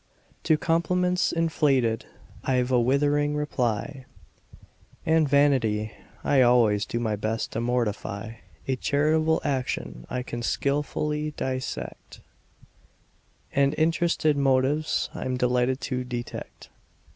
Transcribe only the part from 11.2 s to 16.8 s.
dissect: And interested motives I'm delighted to detect.